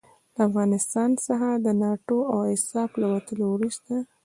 له 0.35 0.41
افغانستان 0.49 1.09
څخه 1.25 1.49
د 1.65 1.67
ناټو 1.81 2.19
او 2.33 2.39
ایساف 2.51 2.89
له 3.01 3.07
وتلو 3.13 3.45
وروسته. 3.51 3.93